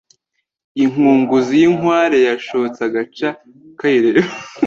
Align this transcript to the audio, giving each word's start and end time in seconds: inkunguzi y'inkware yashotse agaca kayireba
inkunguzi 0.83 1.53
y'inkware 1.61 2.17
yashotse 2.27 2.79
agaca 2.87 3.29
kayireba 3.79 4.33